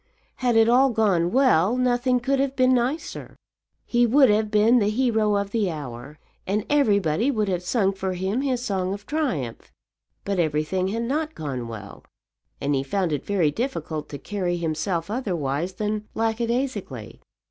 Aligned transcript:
Had 0.37 0.55
it 0.55 0.67
all 0.67 0.89
gone 0.89 1.31
well, 1.31 1.77
nothing 1.77 2.19
could 2.19 2.39
have 2.39 2.55
been 2.55 2.73
nicer. 2.73 3.35
He 3.85 4.07
would 4.07 4.31
have 4.31 4.49
been 4.49 4.79
the 4.79 4.89
hero 4.89 5.35
of 5.35 5.51
the 5.51 5.69
hour, 5.69 6.17
and 6.47 6.65
everybody 6.71 7.29
would 7.29 7.47
have 7.49 7.61
sung 7.61 7.93
for 7.93 8.13
him 8.13 8.41
his 8.41 8.65
song 8.65 8.95
of 8.95 9.05
triumph. 9.05 9.71
But 10.25 10.39
everything 10.39 10.87
had 10.87 11.03
not 11.03 11.35
gone 11.35 11.67
well, 11.67 12.03
and 12.59 12.73
he 12.73 12.81
found 12.81 13.11
it 13.13 13.23
very 13.27 13.51
difficult 13.51 14.09
to 14.09 14.17
carry 14.17 14.57
himself 14.57 15.11
otherwise 15.11 15.73
than 15.73 16.07
lackadaisically. 16.15 17.21